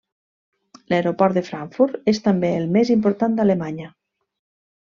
[0.93, 3.93] L'aeroport de Frankfurt és també el més important d'Alemanya.